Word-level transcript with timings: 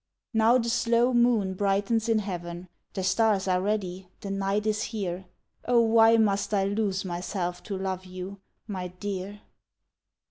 Now 0.33 0.57
the 0.57 0.67
slow 0.67 1.13
moon 1.13 1.53
brightens 1.53 2.09
in 2.09 2.17
heaven, 2.17 2.69
The 2.95 3.03
stars 3.03 3.47
are 3.47 3.61
ready, 3.61 4.07
the 4.21 4.31
night 4.31 4.65
is 4.65 4.81
here 4.85 5.25
Oh 5.65 5.81
why 5.81 6.17
must 6.17 6.55
I 6.55 6.63
lose 6.63 7.05
myself 7.05 7.61
to 7.65 7.77
love 7.77 8.03
you, 8.05 8.39
My 8.67 8.87
dear? 8.87 9.41